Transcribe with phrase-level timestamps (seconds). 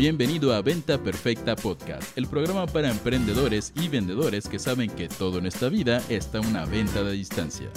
[0.00, 5.36] Bienvenido a Venta Perfecta Podcast, el programa para emprendedores y vendedores que saben que todo
[5.36, 7.68] en esta vida está una venta de distancia.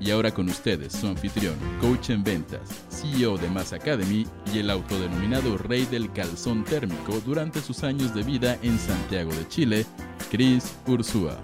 [0.00, 4.24] Y ahora con ustedes, su anfitrión, coach en ventas, CEO de Mass Academy
[4.54, 9.48] y el autodenominado rey del calzón térmico durante sus años de vida en Santiago de
[9.48, 9.84] Chile,
[10.30, 11.36] Chris Ursúa.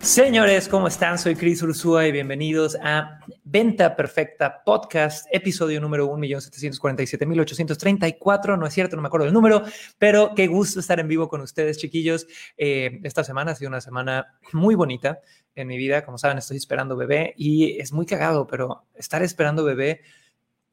[0.00, 1.18] Señores, ¿cómo están?
[1.18, 8.58] Soy Chris Ursúa y bienvenidos a Venta Perfecta Podcast, episodio número 1.747.834.
[8.58, 9.62] No es cierto, no me acuerdo del número,
[9.98, 12.26] pero qué gusto estar en vivo con ustedes, chiquillos.
[12.56, 15.20] Eh, esta semana ha sido una semana muy bonita
[15.54, 16.02] en mi vida.
[16.02, 20.00] Como saben, estoy esperando bebé y es muy cagado, pero estar esperando bebé,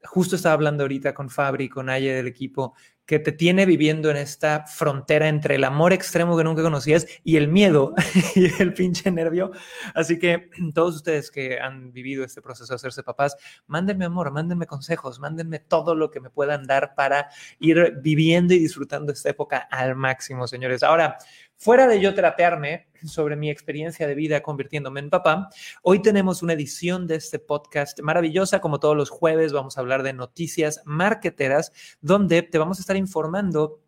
[0.04, 2.72] justo estaba hablando ahorita con Fabri, con Aye del equipo,
[3.08, 7.38] que te tiene viviendo en esta frontera entre el amor extremo que nunca conocías y
[7.38, 7.94] el miedo
[8.36, 9.50] y el pinche nervio.
[9.94, 13.34] Así que todos ustedes que han vivido este proceso de hacerse papás,
[13.66, 18.58] mándenme amor, mándenme consejos, mándenme todo lo que me puedan dar para ir viviendo y
[18.58, 20.82] disfrutando esta época al máximo, señores.
[20.82, 21.16] Ahora,
[21.60, 25.50] Fuera de yo terapearme sobre mi experiencia de vida convirtiéndome en papá,
[25.82, 28.60] hoy tenemos una edición de este podcast maravillosa.
[28.60, 32.94] Como todos los jueves, vamos a hablar de noticias marketeras, donde te vamos a estar
[32.98, 33.80] informando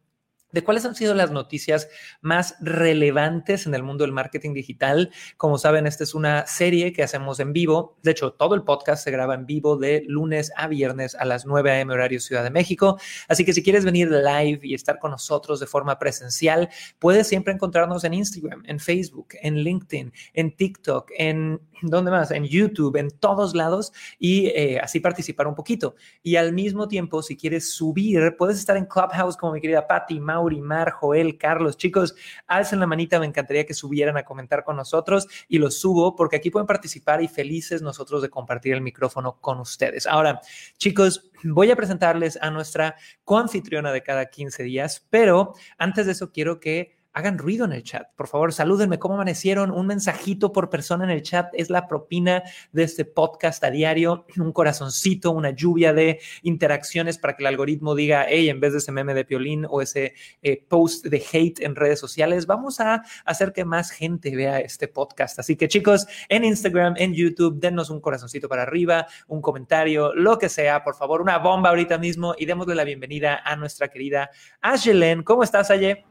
[0.52, 1.88] de cuáles han sido las noticias
[2.20, 5.10] más relevantes en el mundo del marketing digital.
[5.36, 7.96] Como saben, esta es una serie que hacemos en vivo.
[8.02, 11.46] De hecho, todo el podcast se graba en vivo de lunes a viernes a las
[11.46, 11.92] 9 a.m.
[11.92, 12.98] horario Ciudad de México.
[13.28, 17.52] Así que si quieres venir live y estar con nosotros de forma presencial, puedes siempre
[17.52, 22.30] encontrarnos en Instagram, en Facebook, en LinkedIn, en TikTok, en ¿dónde más?
[22.30, 25.94] En YouTube, en todos lados y eh, así participar un poquito.
[26.22, 30.20] Y al mismo tiempo, si quieres subir, puedes estar en Clubhouse como mi querida Patty,
[30.40, 31.76] Mauri, Mar, Joel, Carlos.
[31.76, 32.14] Chicos,
[32.46, 36.36] alcen la manita, me encantaría que subieran a comentar con nosotros y los subo porque
[36.36, 40.06] aquí pueden participar y felices nosotros de compartir el micrófono con ustedes.
[40.06, 40.40] Ahora,
[40.78, 46.32] chicos, voy a presentarles a nuestra coanfitriona de cada 15 días, pero antes de eso
[46.32, 48.08] quiero que hagan ruido en el chat.
[48.16, 49.70] Por favor, salúdenme cómo amanecieron.
[49.70, 54.26] Un mensajito por persona en el chat es la propina de este podcast a diario.
[54.36, 58.78] Un corazoncito, una lluvia de interacciones para que el algoritmo diga, hey, en vez de
[58.78, 63.02] ese meme de piolín o ese eh, post de hate en redes sociales, vamos a
[63.24, 65.38] hacer que más gente vea este podcast.
[65.38, 70.38] Así que chicos, en Instagram, en YouTube, dennos un corazoncito para arriba, un comentario, lo
[70.38, 74.30] que sea, por favor, una bomba ahorita mismo y démosle la bienvenida a nuestra querida
[74.60, 75.22] Ayelen.
[75.22, 76.09] ¿Cómo estás, Aye?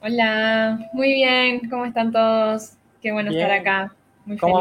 [0.00, 2.72] Hola, muy bien, ¿cómo están todos?
[3.00, 3.94] Qué bueno estar acá.
[4.24, 4.60] Muy ¿Cómo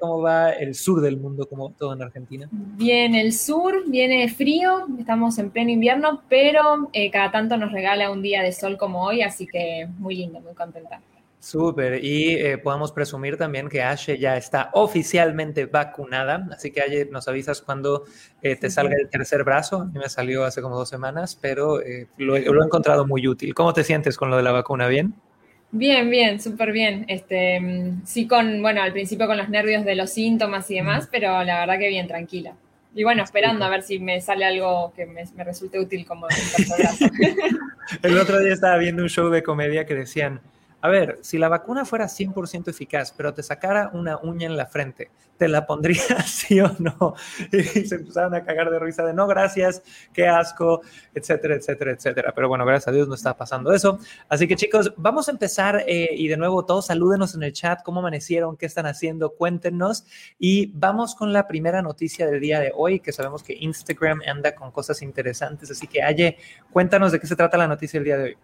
[0.00, 2.48] ¿Cómo va el sur del mundo, como todo en Argentina?
[2.50, 8.10] Bien, el sur viene frío, estamos en pleno invierno, pero eh, cada tanto nos regala
[8.10, 11.00] un día de sol como hoy, así que muy lindo, muy contenta.
[11.42, 17.08] Súper, y eh, podemos presumir también que Ashe ya está oficialmente vacunada, así que Ashe
[17.10, 18.04] nos avisas cuando
[18.42, 21.82] eh, te salga el tercer brazo, a mí me salió hace como dos semanas, pero
[21.82, 23.54] eh, lo, lo, he encontrado muy útil.
[23.54, 24.86] ¿Cómo te sientes con lo de la vacuna?
[24.86, 25.14] ¿Bien?
[25.72, 27.06] Bien, bien, súper bien.
[27.08, 31.08] Este, mm, sí, con, bueno, al principio con los nervios de los síntomas y demás,
[31.10, 32.54] pero la verdad que bien, tranquila.
[32.94, 36.28] Y bueno, esperando a ver si me sale algo que me, me resulte útil como
[36.28, 37.06] el tercer brazo.
[38.04, 40.40] el otro día estaba viendo un show de comedia que decían
[40.82, 44.66] a ver, si la vacuna fuera 100% eficaz, pero te sacara una uña en la
[44.66, 47.14] frente, ¿te la pondrías sí o no?
[47.52, 49.80] Y se empezaron a cagar de risa de no, gracias,
[50.12, 50.82] qué asco,
[51.14, 52.32] etcétera, etcétera, etcétera.
[52.34, 54.00] Pero bueno, gracias a Dios no está pasando eso.
[54.28, 57.80] Así que chicos, vamos a empezar eh, y de nuevo todos salúdenos en el chat,
[57.84, 60.04] cómo amanecieron, qué están haciendo, cuéntenos.
[60.36, 64.56] Y vamos con la primera noticia del día de hoy, que sabemos que Instagram anda
[64.56, 65.70] con cosas interesantes.
[65.70, 66.38] Así que, Aye,
[66.72, 68.36] cuéntanos de qué se trata la noticia del día de hoy.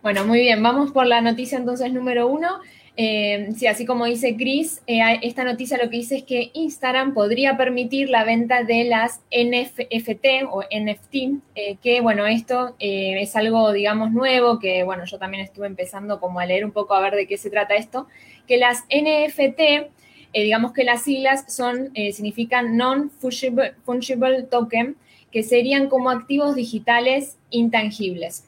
[0.00, 2.60] Bueno, muy bien, vamos por la noticia entonces número uno.
[2.96, 7.14] Eh, sí, así como dice Chris, eh, esta noticia lo que dice es que Instagram
[7.14, 11.14] podría permitir la venta de las NFT o NFT,
[11.54, 16.40] eh, que bueno, esto es algo, digamos, nuevo, que bueno, yo también estuve empezando como
[16.40, 18.06] a leer un poco a ver de qué se trata esto,
[18.46, 19.90] que las NFT,
[20.32, 24.96] digamos que las siglas son, significan Non-Fungible Token,
[25.30, 28.47] que serían como activos digitales intangibles.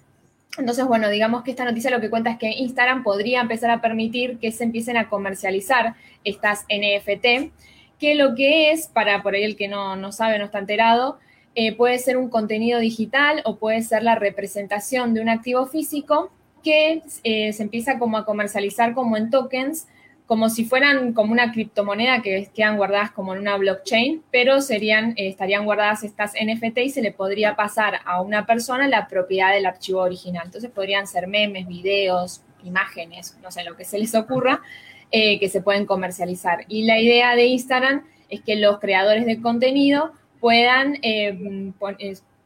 [0.61, 3.81] Entonces, bueno, digamos que esta noticia lo que cuenta es que Instagram podría empezar a
[3.81, 7.53] permitir que se empiecen a comercializar estas NFT,
[7.99, 11.19] que lo que es, para por ahí el que no, sabe, no está enterado,
[11.55, 16.31] eh, puede ser un contenido digital o puede ser la representación de un activo físico
[16.63, 19.89] que eh, se empieza como a comercializar como en tokens
[20.31, 25.13] como si fueran como una criptomoneda que quedan guardadas como en una blockchain, pero eh,
[25.17, 29.67] estarían guardadas estas NFT y se le podría pasar a una persona la propiedad del
[29.67, 30.45] archivo original.
[30.45, 34.63] Entonces podrían ser memes, videos, imágenes, no sé, lo que se les ocurra,
[35.11, 36.65] eh, que se pueden comercializar.
[36.69, 41.73] Y la idea de Instagram es que los creadores de contenido puedan eh,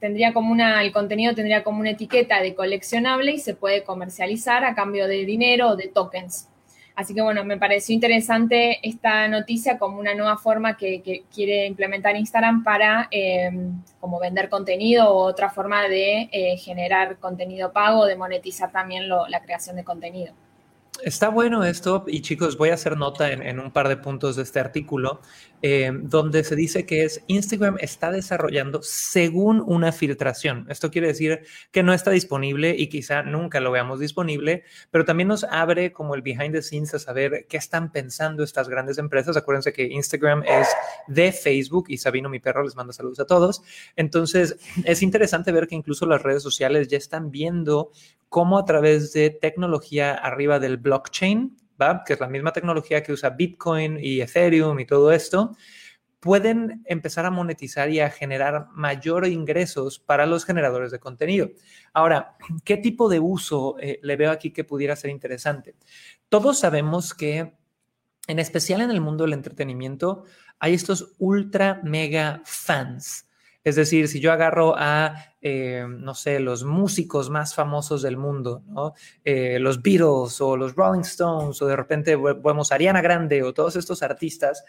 [0.00, 4.64] tendría como una, el contenido tendría como una etiqueta de coleccionable y se puede comercializar
[4.64, 6.48] a cambio de dinero o de tokens.
[6.96, 12.16] Así que bueno, me pareció interesante esta noticia como una nueva forma que, quiere implementar
[12.16, 18.16] Instagram para em, como vender contenido o otra forma de eh, generar contenido pago, de
[18.16, 20.34] monetizar también la creación de contenido.
[21.02, 24.42] Está bueno esto y chicos, voy a hacer nota en, un par de puntos de
[24.42, 25.20] este artículo
[25.62, 30.66] eh, donde se dice que es Instagram está desarrollando según una filtración.
[30.68, 31.40] Esto quiere decir
[31.70, 36.14] que no está disponible y quizá nunca lo veamos disponible, pero también nos abre como
[36.14, 39.36] el behind the scenes a saber qué están pensando estas grandes empresas.
[39.36, 40.68] Acuérdense que Instagram es
[41.08, 43.62] de Facebook y Sabino, mi perro, les manda saludos a todos.
[43.96, 47.90] Entonces, es interesante ver que incluso las redes sociales ya están viendo
[48.28, 52.02] cómo a través de tecnología arriba del blockchain, ¿va?
[52.04, 55.56] que es la misma tecnología que usa Bitcoin y Ethereum y todo esto,
[56.20, 61.50] pueden empezar a monetizar y a generar mayor ingresos para los generadores de contenido.
[61.92, 65.74] Ahora, ¿qué tipo de uso eh, le veo aquí que pudiera ser interesante?
[66.30, 67.52] Todos sabemos que,
[68.26, 70.24] en especial en el mundo del entretenimiento,
[70.58, 73.28] hay estos ultra mega fans
[73.64, 78.62] es decir, si yo agarro a, eh, no sé, los músicos más famosos del mundo.
[79.24, 83.76] Eh, los Beatles o los Rolling Stones o de repente vemos Ariana Grande o todos
[83.76, 84.64] estos artistas,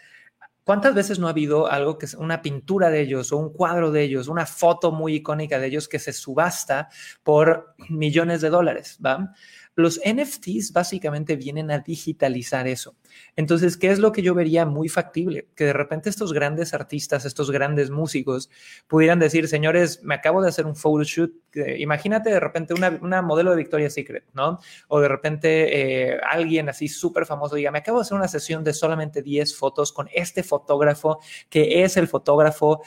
[0.64, 3.92] ¿cuántas veces no ha habido algo que es una pintura de ellos o un cuadro
[3.92, 6.88] de ellos, una foto muy icónica de ellos que se subasta
[7.22, 9.34] por millones de dólares, ¿va?
[9.74, 12.96] Los NFTs básicamente vienen a digitalizar eso.
[13.36, 15.48] Entonces, ¿qué es lo que yo vería muy factible?
[15.54, 18.50] Que de repente estos grandes artistas, estos grandes músicos
[18.86, 21.32] pudieran decir, señores, me acabo de hacer un photoshoot.
[21.78, 24.58] imagínate de repente una, modelo de Victoria's Secret, ¿no?
[24.88, 28.64] O de repente eh, alguien así súper famoso diga, me acabo de hacer una sesión
[28.64, 32.82] de solamente 10 fotos con este fotógrafo que es el fotógrafo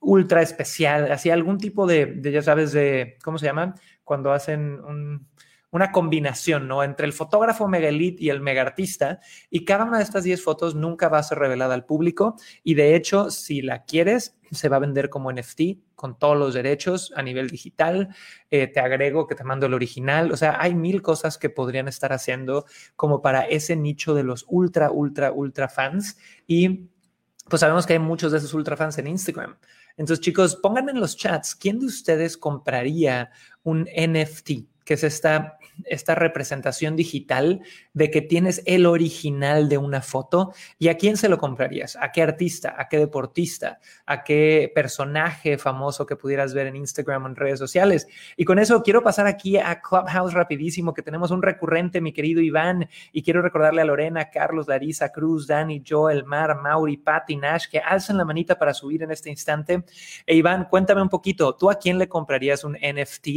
[0.00, 3.74] ultra especial, así algún tipo de, de ya sabes, de, ¿cómo se llama?
[4.02, 5.29] Cuando hacen un
[5.70, 6.82] una combinación, ¿no?
[6.82, 9.20] Entre el fotógrafo mega elite y el mega artista,
[9.50, 12.74] y cada una de estas 10 fotos nunca va a ser revelada al público, y
[12.74, 15.60] de hecho, si la quieres, se va a vender como NFT
[15.94, 18.14] con todos los derechos a nivel digital.
[18.50, 20.32] Eh, te agrego que te mando el original.
[20.32, 22.64] O sea, hay mil cosas que podrían estar haciendo
[22.96, 26.18] como para ese nicho de los ultra, ultra, ultra fans.
[26.46, 26.88] Y
[27.48, 29.56] pues sabemos que hay muchos de esos ultra fans en Instagram.
[29.96, 33.30] Entonces, chicos, pónganme en los chats, ¿quién de ustedes compraría
[33.62, 34.69] un NFT?
[34.90, 40.88] Que es esta esta representación digital de que tienes el original de una foto y
[40.88, 46.06] a quién se lo comprarías, a qué artista, a qué deportista, a qué personaje famoso
[46.06, 48.06] que pudieras ver en Instagram o en redes sociales.
[48.36, 52.40] Y con eso quiero pasar aquí a Clubhouse rapidísimo, que tenemos un recurrente, mi querido
[52.40, 57.66] Iván, y quiero recordarle a Lorena, Carlos, Larisa, Cruz, Dani, Joel, Mar, Mauri, Patti, Nash,
[57.70, 59.84] que alzan la manita para subir en este instante.
[60.26, 63.28] E Iván, cuéntame un poquito, ¿tú a quién le comprarías un NFT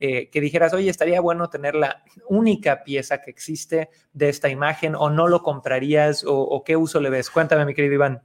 [0.00, 4.96] eh, que dijeras, oye, estaría bueno tener la única pieza que existe de esta imagen
[4.96, 7.30] o no lo comprarías o, qué uso le ves?
[7.30, 8.20] Cuéntame, mi querido Iván.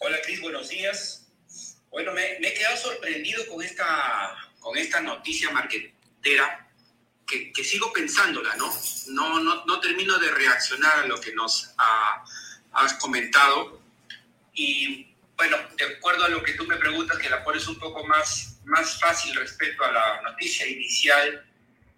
[0.00, 1.32] Hola, Cris, buenos días.
[1.90, 6.68] Bueno, me, he quedado sorprendido con esta, con esta noticia marketera
[7.26, 8.70] que, que, sigo pensándola, ¿no?
[9.08, 9.64] No, ¿no?
[9.64, 11.74] no termino de reaccionar a lo que nos
[12.72, 13.80] has comentado.
[14.52, 18.04] Y bueno, de acuerdo a lo que tú me preguntas, que la pones un poco
[18.04, 21.44] más, más fácil respecto a la noticia inicial,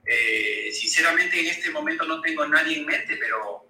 [0.05, 3.67] eh, sinceramente en este momento no tengo a nadie en mente, pero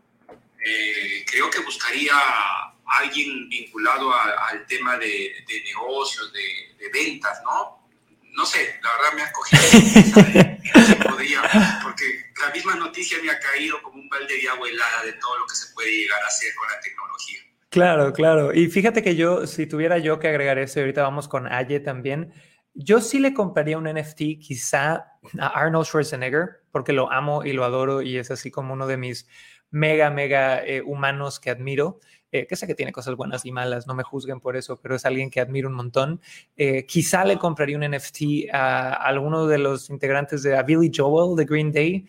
[0.64, 5.32] eh, creo que buscaría a alguien vinculado al tema de,
[5.64, 7.88] negocios, de, ventas, ¿no?
[8.32, 12.04] No sé, la verdad me ha cogido, podría, porque
[12.40, 15.46] la misma noticia me ha caído como un balde de agua helada de todo lo
[15.46, 17.40] que se puede llegar a hacer con la tecnología.
[17.70, 18.54] Claro, claro.
[18.54, 21.80] Y fíjate que yo, si tuviera yo que agregar eso, y ahorita vamos con Aye
[21.80, 22.32] también,
[22.76, 27.64] yo sí le compraría un NFT quizá a Arnold Schwarzenegger, porque lo amo y lo
[27.64, 29.26] adoro y es así como uno de mis
[29.70, 32.00] mega, mega eh, humanos que admiro.
[32.32, 34.96] Eh, que sé que tiene cosas buenas y malas, no me juzguen por eso, pero
[34.96, 36.20] es alguien que admiro un montón.
[36.56, 41.44] Eh, quizá le compraría un NFT a, alguno de los integrantes de Billy Joel de
[41.44, 42.06] Green Day.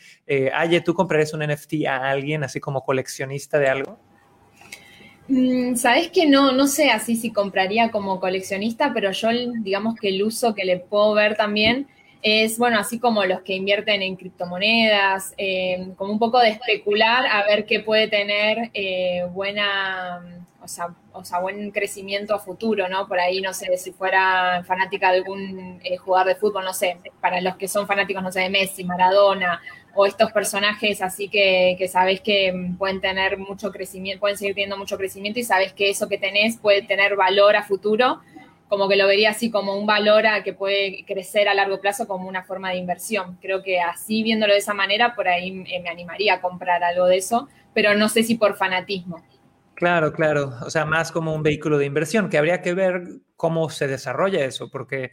[0.53, 4.06] Aye, ¿tú comprarías un NFT a alguien así como coleccionista de algo?
[5.27, 9.29] Mm, Sabes que no, no sé así si compraría como coleccionista, pero yo
[9.59, 11.87] digamos que el uso que le puedo ver también
[12.21, 17.25] es, bueno, así como los que invierten en criptomonedas, eh, como un poco de especular
[17.27, 20.21] a ver qué puede tener eh, buena,
[20.63, 23.07] o sea, o sea, buen crecimiento a futuro, ¿no?
[23.07, 26.97] Por ahí, no sé, si fuera fanática de algún eh, jugador de fútbol, no sé,
[27.21, 29.61] para los que son fanáticos, no sé, de Messi, Maradona,
[29.97, 34.77] o estos personajes así que, que sabes que pueden tener mucho crecimiento, pueden seguir teniendo
[34.77, 38.21] mucho crecimiento y sabes que eso que tenés puede tener valor a futuro.
[38.69, 42.07] como que lo vería así como un valor a que puede crecer a largo plazo
[42.07, 43.37] como una forma de inversión.
[43.41, 47.17] Creo que así viéndolo de esa manera, por ahí me animaría a comprar algo de
[47.17, 49.23] eso, pero no sé si por fanatismo.
[49.73, 50.53] Claro, claro.
[50.65, 53.03] O sea, más como un vehículo de inversión, que habría que ver
[53.35, 55.11] cómo se desarrolla eso, porque,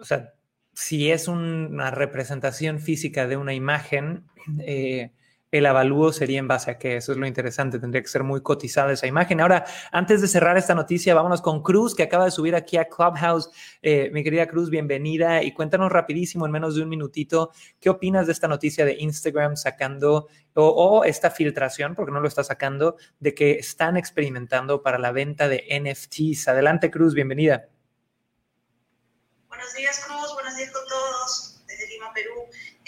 [0.00, 0.34] o sea,
[0.74, 4.24] si es una representación física de una imagen,
[4.60, 5.12] eh,
[5.52, 6.96] el avalúo sería en base a qué.
[6.96, 7.78] Eso es lo interesante.
[7.78, 9.38] Tendría que ser muy cotizada esa imagen.
[9.42, 12.86] Ahora, antes de cerrar esta noticia, vámonos con Cruz, que acaba de subir aquí a
[12.86, 13.50] Clubhouse.
[13.82, 15.42] Eh, mi querida Cruz, bienvenida.
[15.42, 19.56] Y cuéntanos rapidísimo, en menos de un minutito, ¿qué opinas de esta noticia de Instagram
[19.56, 24.98] sacando o, o esta filtración, porque no lo está sacando, de que están experimentando para
[24.98, 26.48] la venta de NFTs?
[26.48, 27.68] Adelante, Cruz, bienvenida.
[29.48, 30.31] Buenos días, Cruz.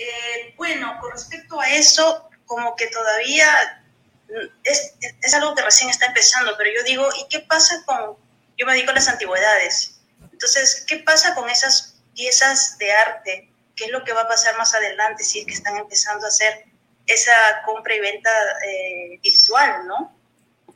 [0.05, 3.83] Eh, bueno, con respecto a eso, como que todavía
[4.29, 8.17] mm, es, es, algo que recién está empezando, pero yo digo, ¿y qué pasa con,
[8.59, 9.95] yo me dedico a las antigüedades,
[10.35, 13.51] entonces, ¿qué pasa con esas piezas de arte?
[13.77, 16.29] ¿Qué es lo que va a pasar más adelante si es que están empezando a
[16.29, 16.67] hacer
[17.07, 17.33] esa
[17.65, 18.31] compra y venta
[18.67, 20.15] eh, virtual, ¿no?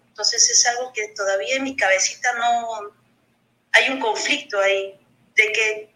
[0.08, 2.94] Entonces es algo que todavía en mi cabecita no,
[3.72, 4.98] hay un conflicto ahí,
[5.34, 5.94] de que,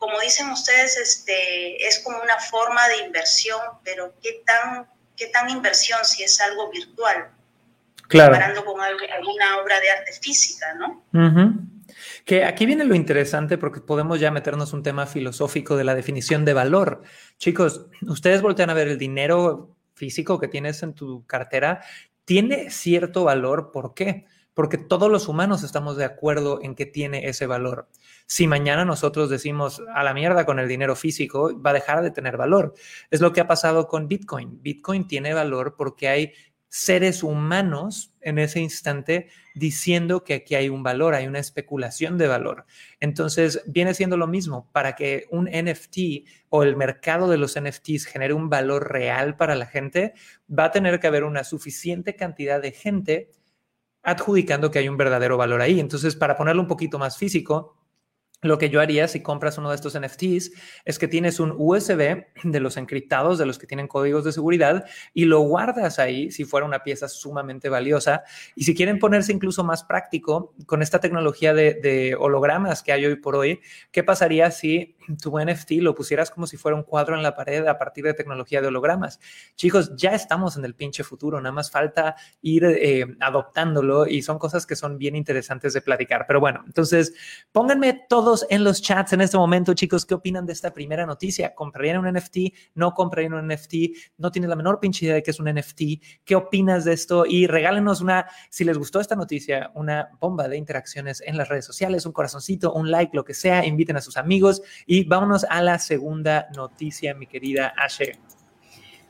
[0.00, 4.88] como dicen ustedes, este, es como una forma de inversión, pero ¿qué tan
[5.20, 7.28] qué tan inversión si es algo virtual,
[8.08, 8.32] claro.
[8.32, 11.04] comparando con alguna obra de arte física, ¿no?
[12.24, 16.46] Que aquí viene lo interesante porque podemos ya meternos un tema filosófico de la definición
[16.46, 17.02] de valor.
[17.36, 21.82] Chicos, ustedes voltean a ver el dinero físico que tienes en tu cartera,
[22.24, 23.72] tiene cierto valor.
[23.72, 24.24] ¿Por qué?
[24.54, 27.88] Porque todos los humanos estamos de acuerdo en que tiene ese valor
[28.30, 32.12] si mañana nosotros decimos a la mierda con el dinero físico, va a dejar de
[32.12, 32.74] tener valor.
[33.10, 34.62] Es lo que ha pasado con Bitcoin.
[34.62, 36.32] Bitcoin tiene valor porque hay
[36.68, 42.28] seres humanos en ese instante diciendo que aquí hay un valor, hay una especulación de
[42.28, 42.66] valor.
[43.00, 44.70] Entonces, viene siendo lo mismo.
[44.70, 49.56] Para que un NFT o el mercado de los NFTs genere un valor real para
[49.56, 50.14] la gente,
[50.48, 53.30] va a tener que haber una suficiente cantidad de gente
[54.02, 55.80] adjudicando que hay un verdadero valor ahí.
[55.80, 57.76] Entonces, para ponerlo un poquito más físico,
[58.42, 60.52] lo que yo haría si compras uno de estos NFTs
[60.86, 64.86] es que tienes un USB de los encriptados, de los que tienen códigos de seguridad,
[65.12, 68.22] y lo guardas ahí si fuera una pieza sumamente valiosa.
[68.54, 73.04] Y si quieren ponerse incluso más práctico con esta tecnología de, de hologramas que hay
[73.04, 77.16] hoy por hoy, ¿qué pasaría si tu NFT lo pusieras como si fuera un cuadro
[77.16, 79.20] en la pared a partir de tecnología de hologramas.
[79.56, 84.38] Chicos, ya estamos en el pinche futuro, nada más falta ir eh, adoptándolo y son
[84.38, 86.24] cosas que son bien interesantes de platicar.
[86.26, 87.14] Pero bueno, entonces
[87.52, 91.54] pónganme todos en los chats en este momento, chicos, ¿qué opinan de esta primera noticia?
[91.54, 92.36] ¿Comprarían un NFT?
[92.74, 93.74] ¿No comprarían un NFT?
[94.18, 95.80] ¿No tienes la menor pinche idea de qué es un NFT?
[96.24, 97.24] ¿Qué opinas de esto?
[97.26, 101.64] Y regálenos una, si les gustó esta noticia, una bomba de interacciones en las redes
[101.64, 105.62] sociales, un corazoncito, un like, lo que sea, inviten a sus amigos y vámonos a
[105.62, 108.18] la segunda noticia, mi querida Ashe.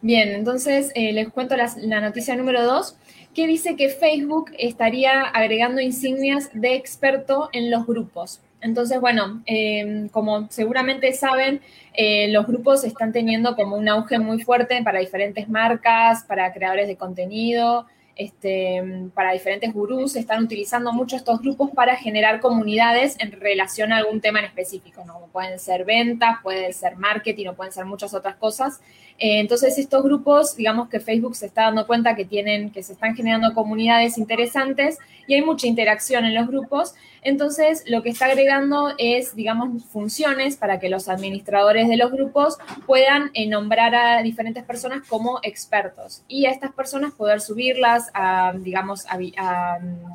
[0.02, 2.96] Bien, entonces eh, les cuento la, noticia número dos,
[3.34, 8.40] que dice que Facebook estaría agregando insignias de experto en los grupos.
[8.62, 11.60] Entonces, bueno, em, como seguramente saben,
[11.94, 16.88] eh, los grupos están teniendo como un auge muy fuerte para diferentes marcas, para creadores
[16.88, 17.86] de contenido,
[18.20, 18.82] este,
[19.14, 24.20] para diferentes gurús, están utilizando mucho estos grupos para generar comunidades en relación a algún
[24.20, 25.20] tema en específico, ¿no?
[25.32, 28.82] pueden ser ventas, puede ser marketing o pueden ser muchas otras cosas.
[29.20, 32.94] Eh, entonces, estos grupos, digamos que Facebook se está dando cuenta que tienen, que se
[32.94, 36.94] están generando comunidades interesantes y hay mucha interacción en los grupos.
[37.20, 42.56] Entonces, lo que está agregando es, digamos, funciones para que los administradores de los grupos
[42.86, 48.54] puedan eh, nombrar a diferentes personas como expertos y a estas personas poder subirlas a,
[48.56, 49.18] digamos, a,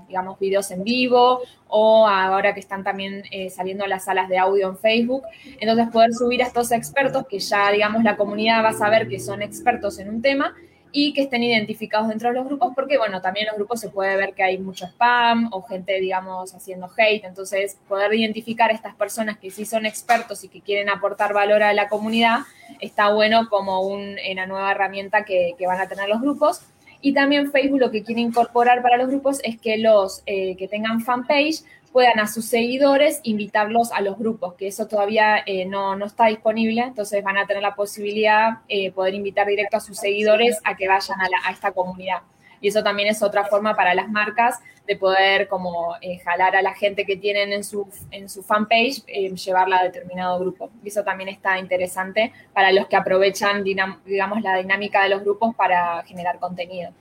[0.07, 1.41] digamos, videos en vivo
[1.77, 5.23] o ahora que están también eh, saliendo las salas de audio en Facebook.
[5.59, 9.19] Entonces, poder subir a estos expertos que ya, digamos, la comunidad va a saber que
[9.19, 10.55] son expertos en un tema
[10.93, 13.89] y que estén identificados dentro de los grupos, porque bueno, también en los grupos se
[13.89, 18.73] puede ver que hay mucho spam o gente, digamos, haciendo hate, entonces poder identificar a
[18.73, 22.39] estas personas que sí son expertos y que quieren aportar valor a la comunidad,
[22.79, 26.61] está bueno como una nueva herramienta que, van a tener los grupos.
[27.05, 30.67] Y también Facebook lo que quiere incorporar para los grupos es que los eh, que
[30.67, 35.95] tengan fanpage puedan a sus seguidores invitarlos a los grupos, que eso todavía eh, no,
[35.95, 39.81] no, está disponible, entonces van a tener la posibilidad de eh, poder invitar directo a
[39.81, 42.23] sus seguidores a que vayan a, a, esta comunidad.
[42.61, 46.61] Y eso también es otra forma para las marcas de poder como eh, jalar a
[46.61, 50.71] la gente que tienen en su, en su fanpage, llevarla a determinado grupo.
[50.83, 55.55] Y eso también está interesante para los que aprovechan, digamos, la dinámica de los grupos
[55.55, 56.91] para generar contenido.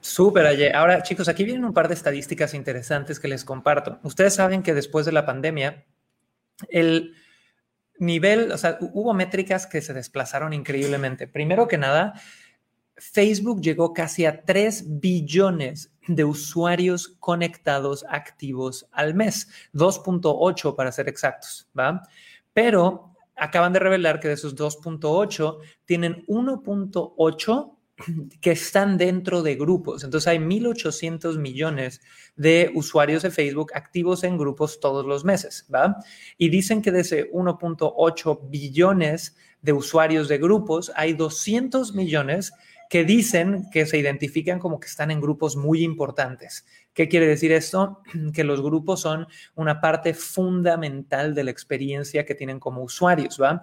[0.00, 0.72] Súper, Aye.
[0.72, 3.98] Ahora, chicos, aquí vienen un par de estadísticas interesantes que les comparto.
[4.02, 5.84] Ustedes saben que después de la pandemia,
[6.68, 7.14] el
[7.98, 11.26] nivel, o sea, hubo métricas que se desplazaron increíblemente.
[11.26, 12.14] Primero que nada,
[12.98, 21.08] Facebook llegó casi a 3 billones de usuarios conectados activos al mes, 2.8 para ser
[21.08, 22.02] exactos, ¿va?
[22.52, 27.74] Pero acaban de revelar que de esos 2.8 tienen 1.8
[28.40, 30.04] que están dentro de grupos.
[30.04, 32.00] Entonces hay 1.800 millones
[32.36, 35.96] de usuarios de Facebook activos en grupos todos los meses, ¿va?
[36.36, 42.52] Y dicen que de ese 1.8 billones de usuarios de grupos, hay 200 millones
[42.88, 46.64] que dicen que se identifican como que están en grupos muy importantes.
[46.94, 48.02] ¿Qué quiere decir esto?
[48.32, 53.60] Que los grupos son una parte fundamental de la experiencia que tienen como usuarios, ¿va?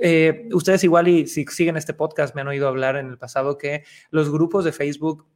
[0.00, 3.58] Eh, ustedes igual y si siguen este podcast me han oído hablar en el pasado
[3.58, 5.26] que los grupos de Facebook,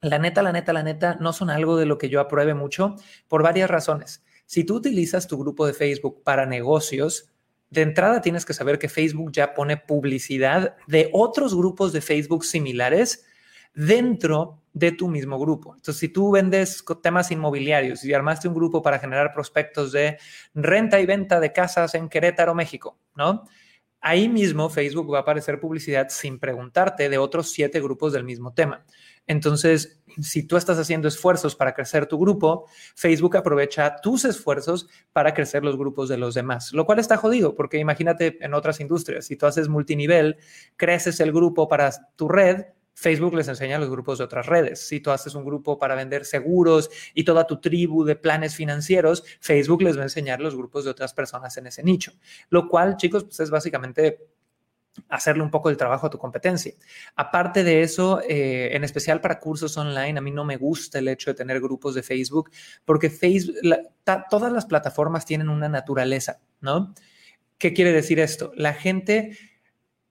[0.00, 2.96] la neta, la neta, la neta, no son algo de lo que yo apruebe mucho
[3.28, 4.22] por varias razones.
[4.46, 7.33] Si tú utilizas tu grupo de Facebook para negocios,
[7.74, 12.44] de entrada tienes que saber que Facebook ya pone publicidad de otros grupos de Facebook
[12.44, 13.26] similares
[13.74, 15.74] dentro de tu mismo grupo.
[15.74, 20.18] Entonces, si tú vendes temas inmobiliarios y armaste un grupo para generar prospectos de
[20.54, 23.44] renta y venta de casas en Querétaro, México, ¿no?
[24.00, 28.52] Ahí mismo Facebook va a aparecer publicidad sin preguntarte de otros siete grupos del mismo
[28.52, 28.84] tema.
[29.26, 35.34] Entonces, si tú estás haciendo esfuerzos para crecer tu grupo, Facebook aprovecha tus esfuerzos para
[35.34, 39.26] crecer los grupos de los demás, lo cual está jodido, porque imagínate en otras industrias,
[39.26, 40.36] si tú haces multinivel,
[40.76, 44.86] creces el grupo para tu red, Facebook les enseña los grupos de otras redes.
[44.86, 49.24] Si tú haces un grupo para vender seguros y toda tu tribu de planes financieros,
[49.40, 52.12] Facebook les va a enseñar los grupos de otras personas en ese nicho.
[52.50, 54.28] Lo cual, chicos, pues es básicamente
[55.08, 56.72] hacerle un poco el trabajo a tu competencia.
[57.16, 61.08] Aparte de eso, eh, en especial para cursos online, a mí no me gusta el
[61.08, 62.50] hecho de tener grupos de Facebook
[62.84, 63.56] porque Facebook,
[64.30, 66.94] todas las plataformas tienen una naturaleza, ¿no?
[67.58, 68.52] ¿Qué quiere decir esto?
[68.56, 69.36] La gente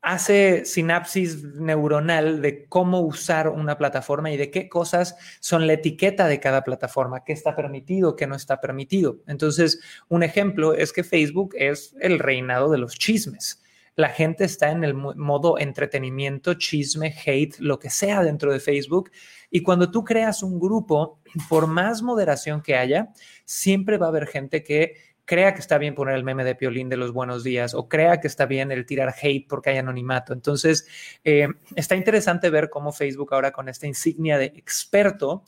[0.02, 6.28] hace sinapsis neuronal de cómo usar una plataforma y de qué cosas son la etiqueta
[6.28, 9.20] de cada plataforma, qué está permitido, qué no está permitido.
[9.28, 13.63] Entonces, un ejemplo es que Facebook es el reinado de los chismes
[13.96, 19.12] la gente está en el modo entretenimiento, chisme, hate, lo que sea dentro de Facebook.
[19.52, 23.10] Y cuando tú creas un grupo, por más moderación que haya,
[23.46, 26.90] siempre va a haber gente que crea que está bien poner el meme de Piolín
[26.90, 30.34] de los buenos días o crea que está bien el tirar hate porque hay anonimato.
[30.34, 30.88] Entonces,
[31.24, 35.44] eh, está interesante ver cómo Facebook ahora con esta insignia de experto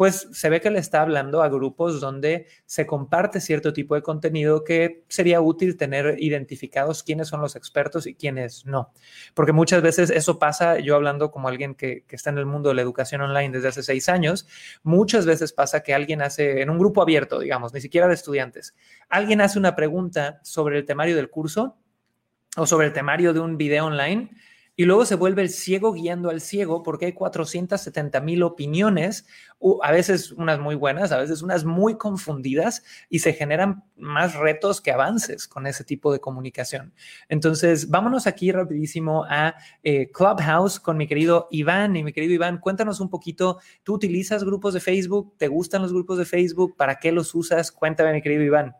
[0.00, 4.00] pues se ve que le está hablando a grupos donde se comparte cierto tipo de
[4.00, 8.94] contenido que sería útil tener identificados quiénes son los expertos y quiénes no.
[9.34, 12.76] Porque muchas veces eso pasa, yo hablando como alguien que, está en el mundo de
[12.76, 14.48] la educación online desde hace seis años,
[14.82, 18.74] muchas veces pasa que alguien hace, en un grupo abierto, digamos, ni siquiera de estudiantes,
[19.10, 21.76] alguien hace una pregunta sobre el temario del curso
[22.56, 24.30] o sobre el temario de un video online
[24.80, 29.26] y luego se vuelve el ciego guiando al ciego porque hay 470 mil opiniones,
[29.82, 34.80] a veces unas muy buenas, a veces unas muy confundidas y se generan más retos
[34.80, 36.94] que avances con ese tipo de comunicación.
[37.28, 41.94] Entonces, vámonos aquí rapidísimo a eh, Clubhouse con mi querido Iván.
[41.96, 45.34] Y mi querido Iván, cuéntanos un poquito, ¿tú utilizas grupos de Facebook?
[45.36, 46.74] ¿Te gustan los grupos de Facebook?
[46.78, 47.70] ¿Para qué los usas?
[47.70, 48.74] Cuéntame, mi querido Iván.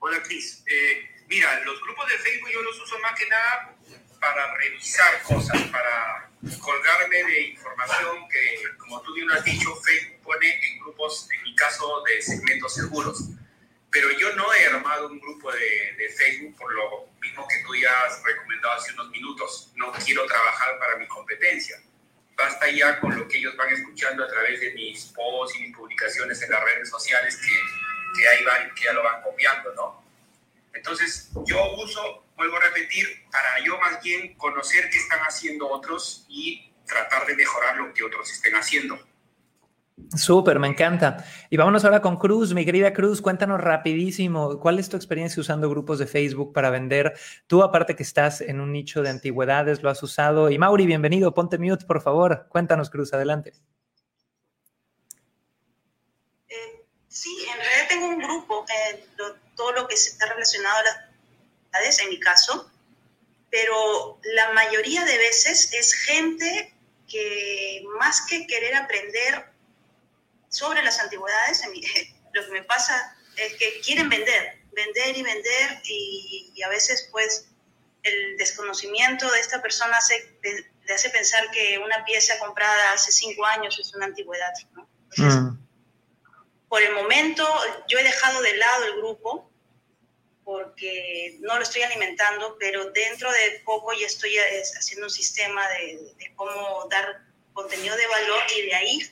[0.00, 0.62] Hola, Cris.
[0.66, 3.72] Eh, Mira, los grupos de Facebook yo los uso más que nada
[4.20, 6.28] para revisar cosas, para
[6.60, 11.54] colgarme de información que, como tú bien has dicho, Facebook pone en grupos, en mi
[11.54, 13.28] caso, de segmentos seguros.
[13.92, 17.76] Pero yo no he armado un grupo de, de Facebook por lo mismo que tú
[17.76, 19.70] ya has recomendado hace unos minutos.
[19.76, 21.80] No quiero trabajar para mi competencia.
[22.36, 25.76] Basta ya con lo que ellos van escuchando a través de mis posts y mis
[25.76, 29.99] publicaciones en las redes sociales que, que ahí van, que ya lo van copiando, ¿no?
[30.74, 36.24] Entonces, yo uso, vuelvo a repetir, para yo más bien conocer qué están haciendo otros
[36.28, 38.98] y tratar de mejorar lo que otros estén haciendo.
[40.16, 41.24] Súper, me encanta.
[41.50, 42.52] Y vámonos ahora con Cruz.
[42.52, 47.14] Mi querida Cruz, cuéntanos rapidísimo, ¿cuál es tu experiencia usando grupos de Facebook para vender?
[47.46, 50.50] Tú, aparte que estás en un nicho de antigüedades, lo has usado.
[50.50, 52.46] Y Mauri, bienvenido, ponte mute, por favor.
[52.48, 53.52] Cuéntanos, Cruz, adelante.
[56.48, 58.64] Eh, sí, en realidad tengo un grupo.
[58.68, 59.06] Eh,
[59.56, 62.70] todo lo que está relacionado a las antigüedades, en mi caso,
[63.50, 66.74] pero la mayoría de veces es gente
[67.08, 69.50] que más que querer aprender
[70.48, 71.62] sobre las antigüedades,
[72.32, 77.46] lo que me pasa es que quieren vender, vender y vender y, a veces pues
[78.02, 80.38] el desconocimiento de esta persona hace
[80.90, 84.52] te hace pensar que una pieza comprada hace cinco años es una antigüedad.
[84.72, 84.88] ¿no?
[85.16, 85.69] Mm.
[86.70, 87.44] Por el momento
[87.88, 89.50] yo he dejado de lado el grupo
[90.44, 95.68] porque no lo estoy alimentando, pero dentro de poco ya estoy eh, haciendo un sistema
[95.68, 99.10] de, de cómo dar contenido de valor y de ahí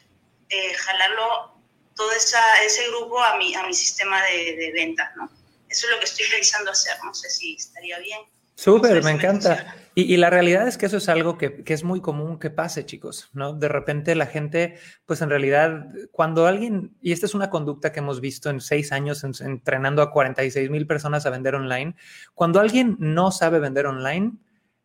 [0.48, 1.60] eh, jalarlo
[1.96, 5.28] todo esa, ese grupo a mi, a mi sistema de, de venta, ¿no?
[5.68, 8.20] Eso es lo que estoy pensando hacer, no sé si estaría bien.
[8.58, 9.76] Súper, me encanta.
[9.94, 12.50] Y, y la realidad es que eso es algo que, que es muy común que
[12.50, 13.52] pase, chicos, ¿no?
[13.52, 14.74] De repente la gente,
[15.06, 18.90] pues en realidad, cuando alguien, y esta es una conducta que hemos visto en seis
[18.90, 21.94] años en- entrenando a 46 mil personas a vender online,
[22.34, 24.32] cuando alguien no sabe vender online,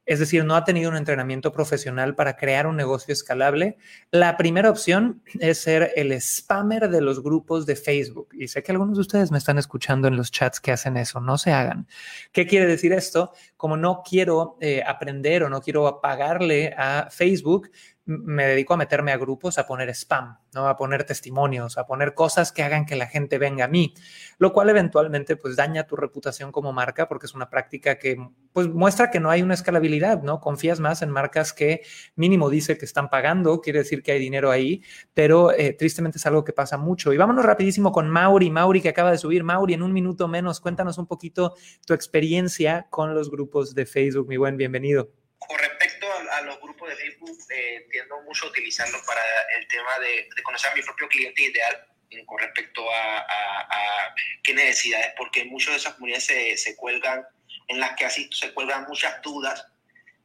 [0.05, 3.77] es decir, no ha tenido un entrenamiento profesional para crear un negocio escalable,
[4.11, 8.27] la primera opción es ser el spammer de los grupos de Facebook.
[8.33, 11.21] Y sé que algunos de ustedes me están escuchando en los chats que hacen eso,
[11.21, 11.87] no se hagan.
[12.33, 13.31] ¿Qué quiere decir esto?
[13.63, 17.69] Como no quiero eh, aprender o no quiero pagarle a Facebook,
[18.05, 20.67] me dedico a meterme a grupos, a poner spam, ¿no?
[20.67, 23.93] A poner testimonios, a poner cosas que hagan que la gente venga a mí,
[24.39, 28.17] lo cual eventualmente pues daña tu reputación como marca porque es una práctica que
[28.51, 30.41] pues muestra que no hay una escalabilidad, ¿no?
[30.41, 31.81] Confías más en marcas que
[32.15, 36.25] mínimo dice que están pagando, quiere decir que hay dinero ahí, pero eh, tristemente es
[36.25, 37.13] algo que pasa mucho.
[37.13, 39.45] Y vámonos rapidísimo con Mauri, Mauri que acaba de subir.
[39.45, 41.55] Mauri, en un minuto menos, cuéntanos un poquito
[41.87, 45.09] tu experiencia con los grupos de Facebook, mi buen bienvenido.
[45.37, 49.21] Con respecto a, a los grupos de Facebook, eh, tiendo mucho a utilizarlos para
[49.59, 53.61] el tema de, de conocer a mi propio cliente ideal en- con respecto a, a-
[53.69, 57.25] a qué necesidades, porque muchas de esas comunidades se, se cuelgan,
[57.67, 59.67] en las que asisto, se cuelgan muchas dudas,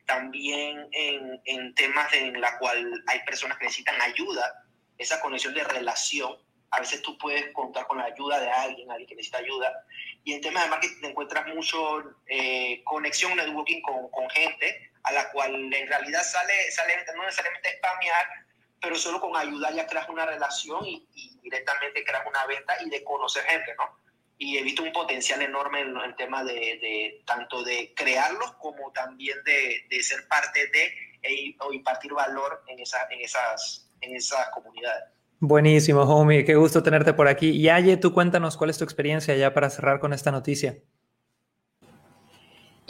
[0.07, 4.65] también en, en temas en la cual hay personas que necesitan ayuda,
[4.97, 6.37] esa conexión de relación,
[6.71, 9.85] a veces tú puedes contar con la ayuda de alguien, alguien que necesita ayuda,
[10.25, 15.13] y en temas de marketing te encuentras mucho eh, conexión, networking con, con gente a
[15.13, 18.27] la cual en realidad sale, sale no necesariamente spamear,
[18.81, 21.07] pero solo con ayuda ya creas una relación y,
[21.43, 23.99] directamente creas una venta y de conocer gente, ¿no?
[24.37, 29.43] Y he visto un potencial enorme en el tema de, tanto de crearlos como también
[29.45, 34.51] de, de ser parte de e- o impartir valor en, esa, en, esas, en esas
[34.51, 35.05] comunidades.
[35.41, 37.51] Buenísimo, homie, qué gusto tenerte por aquí.
[37.51, 40.79] Y Aye, tú cuéntanos cuál es tu experiencia ya para cerrar con esta noticia.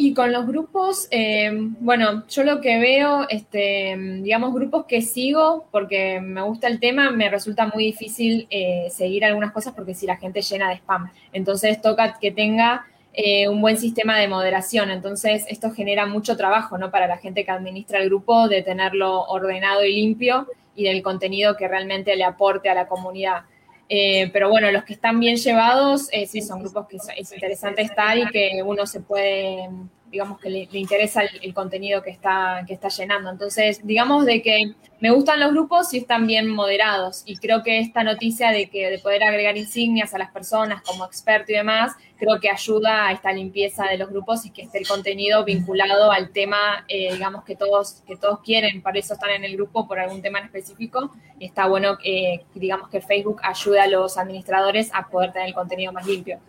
[0.00, 5.66] Y con los grupos, eh, bueno, yo lo que veo, este, digamos, grupos que sigo
[5.72, 10.06] porque me gusta el tema, me resulta muy difícil eh, seguir algunas cosas porque si
[10.06, 11.10] la gente llena de spam.
[11.32, 14.90] Entonces toca que tenga eh, un buen sistema de moderación.
[14.90, 16.90] Entonces esto genera mucho trabajo, ¿no?
[16.90, 21.56] Para la gente que administra el grupo, de tenerlo ordenado y limpio y del contenido
[21.56, 23.42] que realmente le aporte a la comunidad.
[23.88, 27.82] Eh, pero bueno, los que están bien llevados, eh, sí, son grupos que es interesante
[27.82, 29.68] estar y que uno se puede,
[30.10, 33.30] digamos que le, interesa el, contenido que está, que está llenando.
[33.30, 37.78] Entonces, digamos de que me gustan los grupos si están bien moderados y creo que
[37.78, 41.92] esta noticia de que de poder agregar insignias a las personas como experto y demás,
[42.18, 46.10] creo que ayuda a esta limpieza de los grupos y que esté el contenido vinculado
[46.10, 49.86] al tema, eh, digamos, que todos, que todos quieren, para eso están en el grupo
[49.86, 51.12] por algún tema en específico.
[51.38, 55.54] Y está bueno, eh, digamos, que Facebook ayude a los administradores a poder tener el
[55.54, 56.40] contenido más limpio.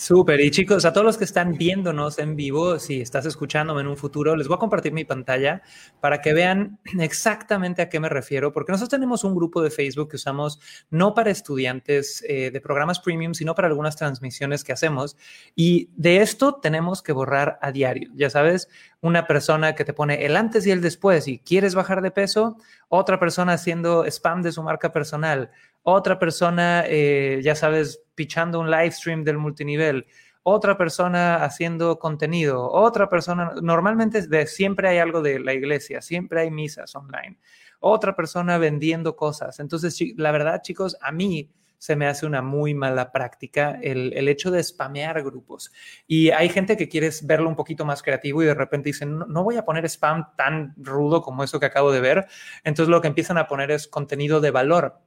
[0.00, 0.40] Súper.
[0.40, 3.98] Y chicos, a todos los que están viéndonos en vivo, si estás escuchándome en un
[3.98, 5.60] futuro, les voy a compartir mi pantalla
[6.00, 10.08] para que vean exactamente a qué me refiero, porque nosotros tenemos un grupo de Facebook
[10.08, 10.58] que usamos
[10.88, 15.18] no para estudiantes eh, de programas premium, sino para algunas transmisiones que hacemos.
[15.54, 18.10] Y de esto tenemos que borrar a diario.
[18.14, 18.70] Ya sabes,
[19.02, 22.56] una persona que te pone el antes y el después y quieres bajar de peso,
[22.88, 25.50] otra persona haciendo spam de su marca personal,
[25.82, 30.06] otra persona, eh, ya sabes, pichando un live stream del multinivel,
[30.42, 36.42] otra persona haciendo contenido, otra persona, normalmente de, siempre hay algo de la iglesia, siempre
[36.42, 37.38] hay misas online,
[37.78, 39.60] otra persona vendiendo cosas.
[39.60, 44.28] Entonces, la verdad, chicos, a mí se me hace una muy mala práctica el, el,
[44.28, 45.72] hecho de spamear grupos.
[46.06, 49.24] Y hay gente que quiere verlo un poquito más creativo y de repente dicen, no,
[49.24, 52.26] no, voy a poner spam tan rudo como eso que acabo de ver.
[52.64, 55.00] Entonces lo que empiezan a poner es contenido de valor.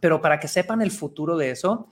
[0.00, 1.88] Pero para que sepan el futuro de eso,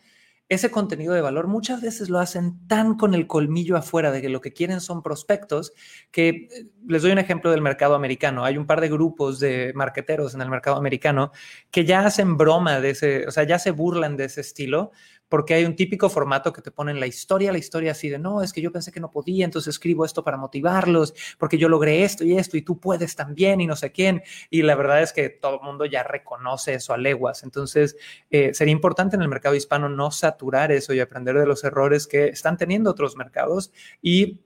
[0.48, 4.28] ese contenido de valor muchas veces lo hacen tan con el colmillo afuera de que
[4.28, 5.72] lo que quieren son prospectos,
[6.10, 6.48] que
[6.86, 8.44] les doy un ejemplo del mercado americano.
[8.44, 11.32] Hay un par de grupos de marqueteros en el mercado americano
[11.70, 14.92] que ya hacen broma de ese, o sea, ya se burlan de ese estilo,
[15.28, 18.42] porque hay un típico formato que te ponen la historia, la historia así de, no,
[18.42, 22.04] es que yo pensé que no podía, entonces escribo esto para motivarlos, porque yo logré
[22.04, 24.22] esto y esto, y tú puedes también, y no sé quién.
[24.50, 27.42] Y la verdad es que todo el mundo ya reconoce eso a leguas.
[27.42, 27.96] Entonces,
[28.30, 32.06] eh, sería importante en el mercado hispano no saturar eso y aprender de los errores
[32.06, 33.72] que están teniendo otros mercados.
[34.02, 34.40] Y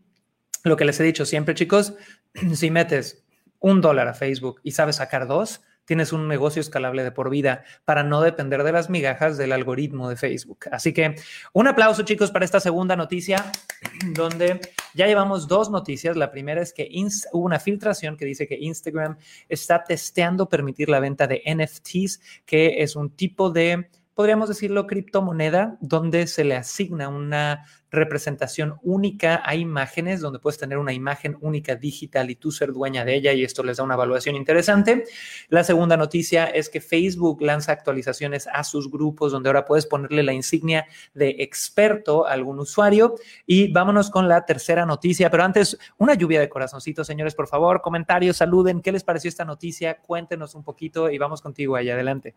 [0.64, 1.94] lo que les he dicho siempre, chicos,
[2.54, 3.24] si metes
[3.60, 7.64] un dólar a Facebook y sabes sacar dos, tienes un negocio escalable de por vida
[7.86, 10.66] para no depender de las migajas del algoritmo de Facebook.
[10.70, 11.14] Así que
[11.54, 13.50] un aplauso chicos para esta segunda noticia
[14.14, 14.60] donde
[14.92, 16.14] ya llevamos dos noticias.
[16.14, 16.90] La primera es que
[17.32, 19.16] hubo una filtración que dice que Instagram
[19.48, 25.78] está testeando permitir la venta de NFTs, que es un tipo de podríamos decirlo, criptomoneda,
[25.80, 31.76] donde se le asigna una representación única a imágenes, donde puedes tener una imagen única
[31.76, 35.04] digital y tú ser dueña de ella y esto les da una evaluación interesante.
[35.50, 40.24] La segunda noticia es que Facebook lanza actualizaciones a sus grupos, donde ahora puedes ponerle
[40.24, 43.14] la insignia de experto a algún usuario.
[43.46, 47.82] Y vámonos con la tercera noticia, pero antes, una lluvia de corazoncitos, señores, por favor,
[47.82, 49.98] comentarios, saluden, ¿qué les pareció esta noticia?
[49.98, 52.34] Cuéntenos un poquito y vamos contigo allá adelante.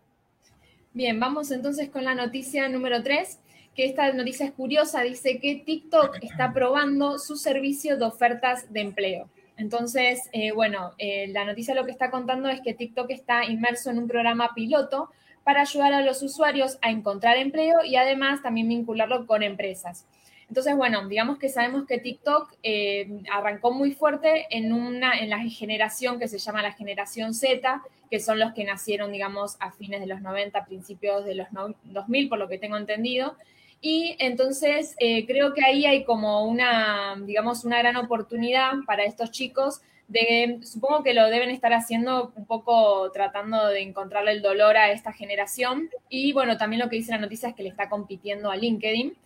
[0.94, 3.38] Bien, vamos entonces con la noticia número 3,
[3.74, 8.82] que esta noticia es curiosa, dice que TikTok está probando su servicio de ofertas de
[8.82, 9.30] empleo.
[9.56, 13.88] Entonces, eh, bueno, eh, la noticia lo que está contando es que TikTok está inmerso
[13.88, 15.08] en un programa piloto
[15.44, 20.04] para ayudar a los usuarios a encontrar empleo y además también vincularlo con empresas.
[20.48, 25.38] Entonces, bueno, digamos que sabemos que TikTok eh, arrancó muy fuerte en, una, en la
[25.38, 30.00] generación que se llama la generación Z, que son los que nacieron, digamos, a fines
[30.00, 31.48] de los 90, principios de los
[31.84, 33.36] 2000, por lo que tengo entendido.
[33.80, 39.32] Y entonces eh, creo que ahí hay como una, digamos, una gran oportunidad para estos
[39.32, 44.76] chicos de, supongo que lo deben estar haciendo un poco tratando de encontrarle el dolor
[44.76, 45.88] a esta generación.
[46.08, 49.16] Y bueno, también lo que dice la noticia es que le está compitiendo a LinkedIn.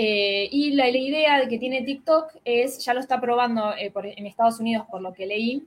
[0.00, 4.60] Eh, y la, idea que tiene TikTok es, ya lo está probando eh, en Estados
[4.60, 5.64] Unidos por lo que leí,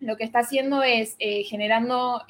[0.00, 2.22] lo que está haciendo es eh, generando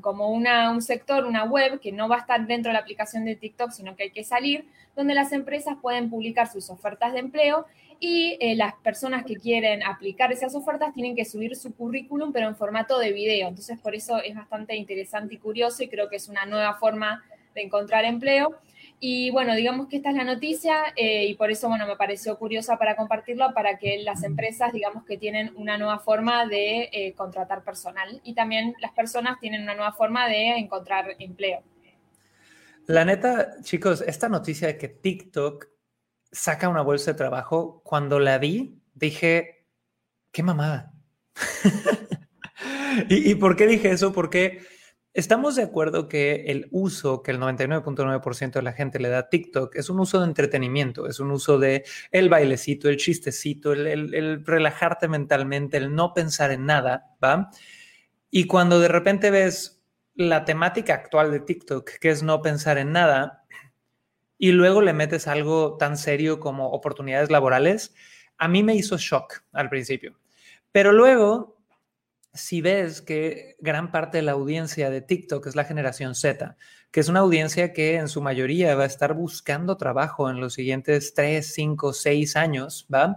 [0.00, 3.24] como una, un sector, una web que no va a estar dentro de la aplicación
[3.24, 7.20] de TikTok, sino que hay que salir, donde las empresas pueden publicar sus ofertas de
[7.20, 7.66] empleo
[8.00, 12.56] y las personas que quieren aplicar esas ofertas tienen que subir su currículum, pero en
[12.56, 13.48] formato de video.
[13.48, 17.22] Entonces, por eso es bastante interesante y curioso y creo que es una nueva forma
[17.54, 18.58] de encontrar empleo.
[19.06, 22.38] Y bueno, digamos que esta es la noticia eh, y por eso, bueno, me pareció
[22.38, 27.12] curiosa para compartirlo, para que las empresas, digamos que tienen una nueva forma de eh,
[27.12, 31.62] contratar personal y también las personas tienen una nueva forma de encontrar empleo.
[32.86, 35.66] La neta, chicos, esta noticia de que TikTok
[36.32, 39.66] saca una bolsa de trabajo, cuando la vi, dije,
[40.32, 40.94] qué mamada.
[43.10, 44.14] ¿Y, ¿Y por qué dije eso?
[44.14, 44.62] Porque
[45.14, 49.28] Estamos de acuerdo que el uso que el 99.9% de la gente le da a
[49.28, 54.44] TikTok es un uso de entretenimiento, es un uso de el bailecito, el chistecito, el,
[54.44, 57.50] relajarte mentalmente, el no pensar en nada, ¿va?
[58.28, 59.84] Y cuando de repente ves
[60.16, 63.44] la temática actual de TikTok, que es no pensar en nada,
[64.36, 67.94] y luego le metes algo tan serio como oportunidades laborales,
[68.36, 70.18] a mí me hizo shock al principio.
[70.72, 71.53] Pero luego
[72.34, 76.56] si ves que gran parte de la audiencia de TikTok es la generación Z,
[76.90, 80.54] que es una audiencia que en su mayoría va a estar buscando trabajo en los
[80.54, 83.16] siguientes 3, 5, 6 años, ¿va?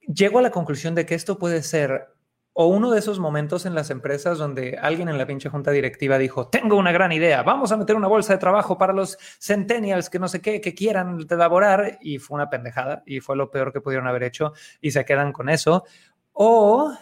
[0.00, 2.08] Llego a la conclusión de que esto puede ser
[2.54, 6.18] o uno de esos momentos en las empresas donde alguien en la pinche junta directiva
[6.18, 10.10] dijo, tengo una gran idea, vamos a meter una bolsa de trabajo para los centennials
[10.10, 13.72] que no sé qué, que quieran elaborar, y fue una pendejada, y fue lo peor
[13.72, 15.84] que pudieron haber hecho, y se quedan con eso.
[16.32, 16.92] O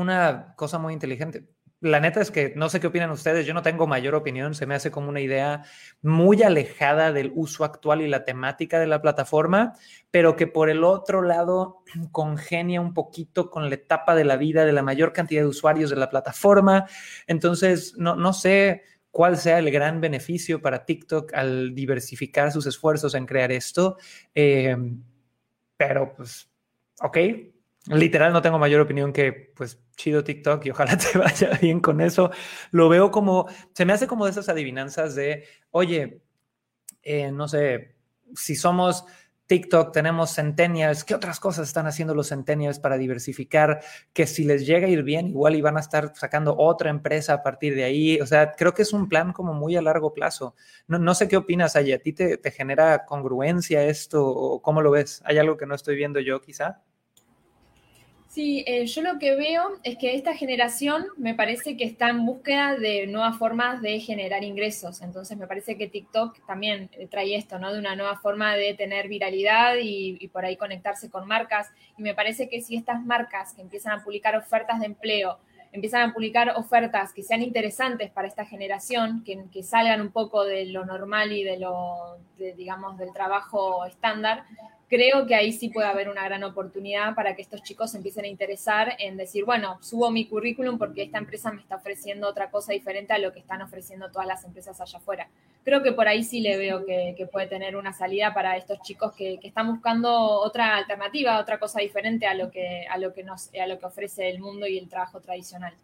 [0.00, 1.48] una cosa muy inteligente.
[1.80, 4.64] La neta es que no sé qué opinan ustedes, yo no tengo mayor opinión, se
[4.64, 5.62] me hace como una idea
[6.00, 9.74] muy alejada del uso actual y la temática de la plataforma,
[10.10, 11.82] pero que por el otro lado
[12.12, 15.90] congenia un poquito con la etapa de la vida de la mayor cantidad de usuarios
[15.90, 16.86] de la plataforma.
[17.26, 23.14] Entonces, no, no sé cuál sea el gran beneficio para TikTok al diversificar sus esfuerzos
[23.14, 23.96] en crear esto,
[24.34, 24.76] eh,
[25.76, 26.50] pero pues,
[27.00, 27.18] ok,
[27.88, 32.00] literal no tengo mayor opinión que pues chido TikTok y ojalá te vaya bien con
[32.00, 32.30] eso.
[32.70, 36.22] Lo veo como, se me hace como de esas adivinanzas de, oye,
[37.02, 37.96] eh, no sé,
[38.34, 39.04] si somos
[39.46, 43.80] TikTok, tenemos centennials, ¿qué otras cosas están haciendo los centennials para diversificar?
[44.12, 47.34] Que si les llega a ir bien, igual y van a estar sacando otra empresa
[47.34, 48.20] a partir de ahí.
[48.20, 50.56] O sea, creo que es un plan como muy a largo plazo.
[50.88, 54.82] No, no sé qué opinas, Ay, ¿A ti te, te genera congruencia esto o cómo
[54.82, 55.22] lo ves?
[55.24, 56.82] ¿Hay algo que no estoy viendo yo quizá?
[58.36, 62.26] Sí, eh, yo lo que veo es que esta generación me parece que está en
[62.26, 65.00] búsqueda de nuevas formas de generar ingresos.
[65.00, 67.72] Entonces me parece que TikTok también eh, trae esto, ¿no?
[67.72, 71.70] De una nueva forma de tener viralidad y, por ahí conectarse con marcas.
[71.96, 75.38] Y me parece que si estas marcas que empiezan a publicar ofertas de empleo,
[75.72, 80.44] empiezan a publicar ofertas que sean interesantes para esta generación, que, que salgan un poco
[80.44, 84.44] de lo normal y de lo, digamos, del trabajo estándar,
[84.88, 88.28] creo que ahí sí puede haber una gran oportunidad para que estos chicos empiecen a
[88.28, 92.72] interesar en decir, bueno, subo mi currículum porque esta empresa me está ofreciendo otra cosa
[92.72, 95.28] diferente a lo que están ofreciendo todas las empresas allá afuera.
[95.64, 99.12] Creo que por ahí sí le veo que, puede tener una salida para estos chicos
[99.14, 103.50] que, están buscando otra alternativa, otra cosa diferente a lo que, a lo que, nos,
[103.54, 105.74] a lo que ofrece el mundo y el trabajo tradicional.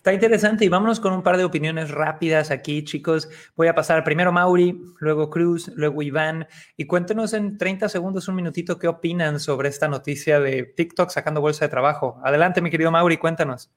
[0.00, 3.28] Está interesante y vámonos con un par de opiniones rápidas aquí, chicos.
[3.54, 8.36] Voy a pasar primero Mauri, luego Cruz, luego Iván y cuéntenos en 30 segundos, un
[8.36, 12.18] minutito, qué opinan sobre esta noticia de TikTok sacando bolsa de trabajo.
[12.24, 13.70] Adelante, mi querido Mauri, cuéntanos.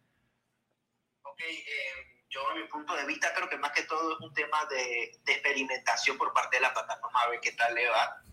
[1.24, 4.34] Ok, eh, yo a mi punto de vista creo que más que todo es un
[4.34, 8.24] tema de, experimentación por parte de la plataforma, a ver qué tal le va.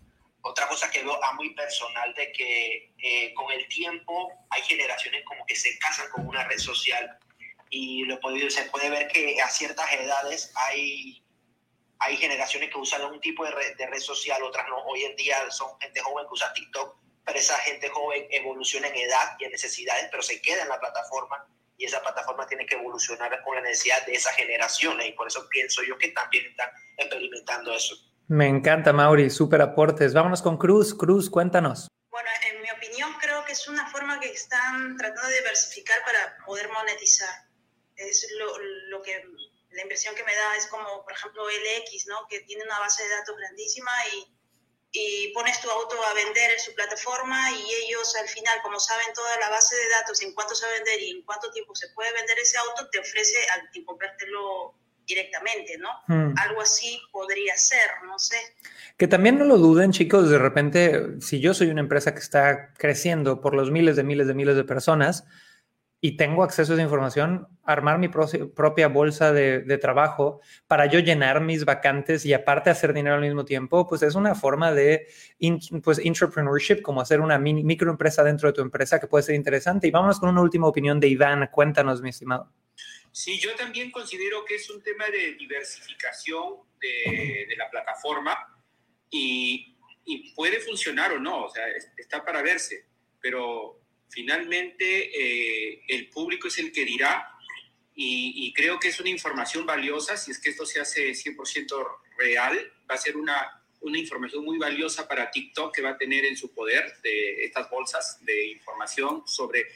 [0.43, 5.25] Otra cosa que veo a muy personal de que eh, con el tiempo hay generaciones
[5.25, 7.19] como que se casan con una red social
[7.71, 11.23] y lo se puede ver que a ciertas edades hay,
[11.99, 14.77] hay generaciones que usan un tipo de red, de red social, otras no.
[14.83, 18.97] Hoy en día son gente joven que usa TikTok, pero esa gente joven evoluciona en
[18.97, 22.75] edad y en necesidades, pero se queda en la plataforma y esa plataforma tiene que
[22.75, 26.69] evolucionar con la necesidad de esas generaciones y por eso pienso yo que también están
[26.97, 27.95] experimentando eso.
[28.27, 30.13] Me encanta, Mauri, súper aportes.
[30.13, 30.93] Vámonos con Cruz.
[30.93, 31.87] Cruz, cuéntanos.
[32.09, 36.37] Bueno, en mi opinión creo que es una forma que están tratando de diversificar para
[36.45, 37.50] poder monetizar
[38.09, 38.57] es lo,
[38.89, 39.23] lo, que
[39.71, 42.27] la impresión que me da es como, por ejemplo, LX, ¿no?
[42.29, 44.35] Que tiene una base de datos grandísima y,
[44.91, 49.13] y pones tu auto a vender en su plataforma y ellos al final, como saben
[49.13, 51.75] toda la base de datos, en cuánto se va a vender y en cuánto tiempo
[51.75, 55.89] se puede vender ese auto, te ofrece al comprártelo directamente, ¿no?
[56.07, 56.33] Hmm.
[56.37, 58.37] Algo así podría ser, no sé.
[58.97, 62.73] Que también no lo duden, chicos, de repente, si yo soy una empresa que está
[62.73, 65.25] creciendo por los miles de miles de miles de personas,
[66.03, 71.41] y tengo acceso a esa información, armar mi propia bolsa de, trabajo para yo llenar
[71.41, 75.07] mis vacantes y aparte hacer dinero al mismo tiempo, pues es una forma de
[75.83, 79.87] pues, entrepreneurship, como hacer una mini, microempresa dentro de tu empresa que puede ser interesante.
[79.87, 81.47] Y vámonos con una última opinión de Iván.
[81.51, 82.51] Cuéntanos, mi estimado.
[83.11, 88.35] Sí, yo también considero que es un tema de diversificación de, la plataforma
[89.11, 92.87] y, y puede funcionar o no, o sea, está para verse,
[93.21, 93.80] pero
[94.11, 97.27] Finalmente, eh, el público es el que dirá
[97.95, 102.73] y, creo que es una información valiosa, si es que esto se hace 100% real,
[102.89, 106.35] va a ser una, una información muy valiosa para TikTok que va a tener en
[106.35, 109.67] su poder de estas bolsas de información sobre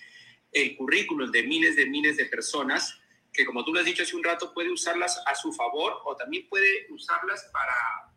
[0.52, 3.00] el currículum de miles de miles de personas
[3.32, 6.16] que como tú lo has dicho hace un rato puede usarlas a su favor o
[6.16, 8.15] también puede usarlas para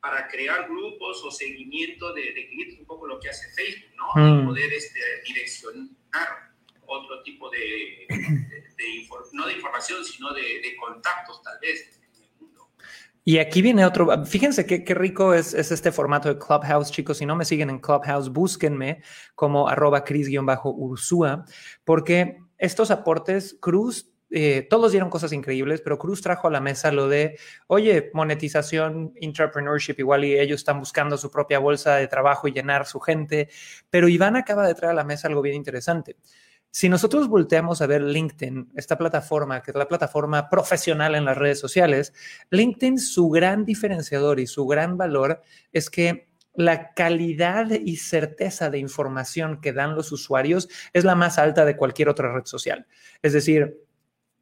[0.00, 4.42] para crear grupos o seguimiento de, clientes, un poco lo que hace Facebook, ¿no?
[4.42, 4.46] Mm.
[4.46, 6.48] Poder este, direccionar
[6.86, 8.06] otro tipo de,
[9.32, 12.00] no de información, sino de, contactos tal vez.
[13.24, 17.18] Y aquí viene otro, fíjense qué, qué rico es, es, este formato de Clubhouse, chicos.
[17.18, 19.02] Si no me siguen en Clubhouse, búsquenme
[19.34, 21.44] como arroba cris-ursúa,
[21.84, 26.92] porque estos aportes, Cruz eh, todos dieron cosas increíbles, pero Cruz trajo a la mesa
[26.92, 32.46] lo de, oye, monetización, entrepreneurship, igual y ellos están buscando su propia bolsa de trabajo
[32.46, 33.48] y llenar su gente,
[33.90, 36.16] pero Iván acaba de traer a la mesa algo bien interesante.
[36.70, 41.38] Si nosotros volteamos a ver LinkedIn, esta plataforma, que es la plataforma profesional en las
[41.38, 42.12] redes sociales,
[42.50, 45.40] LinkedIn, su gran diferenciador y su gran valor
[45.72, 51.38] es que la calidad y certeza de información que dan los usuarios es la más
[51.38, 52.86] alta de cualquier otra red social.
[53.22, 53.87] Es decir,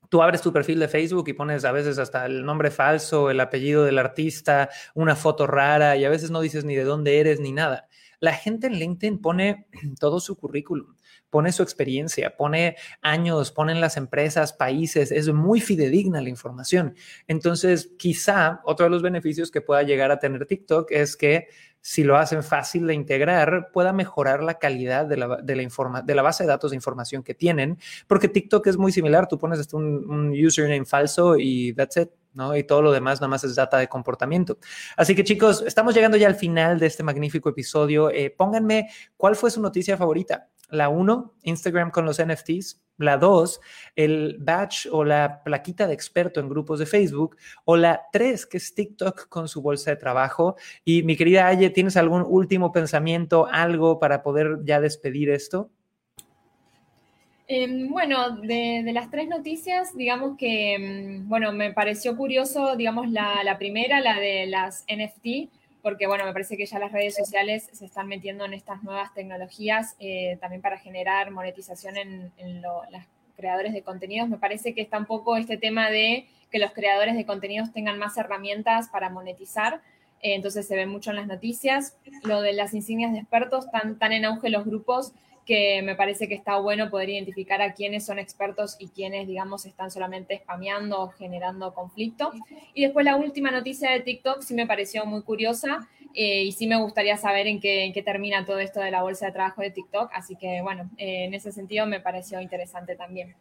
[0.09, 3.41] Tú abres tu perfil de Facebook y pones a veces hasta el nombre falso, el
[3.41, 7.41] apellido del artista, una foto rara y a veces no dices ni de dónde eres
[7.41, 7.89] ni nada.
[8.21, 9.67] La gente en LinkedIn pone
[10.01, 10.97] todo su currículum,
[11.31, 16.95] pone su experiencia, pone años, ponen las empresas, países, es muy fidedigna la información.
[17.27, 21.49] Entonces, quizá otro de los beneficios que pueda llegar a tener TikTok es que
[21.87, 26.03] si lo hacen fácil de integrar, pueda mejorar la calidad de la, de la, informa,
[26.03, 29.39] de la base de datos de información que tienen, porque TikTok es muy similar, tú
[29.39, 32.09] pones hasta un, username falso y that's it.
[32.35, 32.57] ¿no?
[32.57, 34.59] Y todo lo demás nada más es data de comportamiento.
[34.97, 38.11] Así que chicos, estamos llegando ya al final de este magnífico episodio.
[38.11, 40.49] Eh, pónganme cuál fue su noticia favorita.
[40.71, 42.83] La uno, Instagram con los NFTs.
[42.99, 43.61] La dos,
[43.95, 47.37] el badge o la plaquita de experto en grupos de Facebook.
[47.65, 50.57] O la tres, que es TikTok con su bolsa de trabajo.
[50.85, 55.71] Y mi querida Aye, ¿tienes algún último pensamiento, algo para poder ya despedir esto?
[57.49, 63.45] Em, bueno, de, las tres noticias, digamos que, em, bueno, me pareció curioso, digamos, la,
[63.45, 65.49] la primera, la de las NFT,
[65.87, 69.15] porque bueno, me parece que ya las redes sociales se están metiendo en estas nuevas
[69.15, 73.05] tecnologías eh, también para generar monetización en, los
[73.37, 74.29] creadores de contenidos.
[74.29, 78.01] Me parece que está un poco este tema de que los creadores de contenidos tengan
[78.01, 79.75] más herramientas para monetizar.
[80.23, 81.97] eh, entonces se ve mucho en las noticias.
[82.25, 85.13] Lo de las insignias de expertos, tan, tan en auge los grupos
[85.47, 89.65] que me parece que está bueno poder identificar a quiénes son expertos y quiénes, digamos,
[89.65, 92.33] están solamente spameando o generando conflicto.
[92.75, 96.67] Y después la última noticia de TikTok sí me pareció muy curiosa eh, y sí
[96.67, 99.63] me gustaría saber en qué, en qué, termina todo esto de la bolsa de trabajo
[99.63, 100.11] de TikTok.
[100.13, 103.37] Así que, bueno, eh, en ese sentido me pareció interesante también.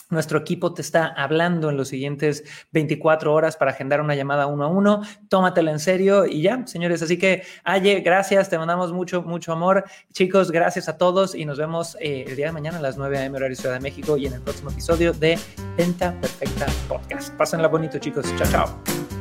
[0.09, 4.63] nuestro equipo te está hablando en los siguientes 24 horas para agendar una llamada uno
[4.63, 5.01] a uno.
[5.28, 7.01] Tómatela en serio y ya, señores.
[7.01, 8.49] Así que, Aye, gracias.
[8.49, 9.84] Te mandamos mucho, mucho amor.
[10.13, 13.17] Chicos, gracias a todos y nos vemos eh, el día de mañana a las 9
[13.17, 13.36] a.m.
[13.36, 15.38] horario Ciudad de México y en el próximo episodio de
[15.75, 17.34] Venta Perfecta Podcast.
[17.34, 18.34] Pásenla bonito, chicos.
[18.38, 19.16] Chao, chao.